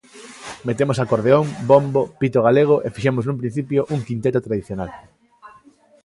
Metemos 0.67 0.97
acordeón, 0.99 1.45
bombo, 1.71 2.01
pito 2.21 2.39
galego 2.47 2.75
e 2.87 2.87
fixemos 2.95 3.23
nun 3.25 3.39
principio 3.41 3.81
un 3.95 3.99
quinteto 4.07 4.39
tradicional. 4.47 4.91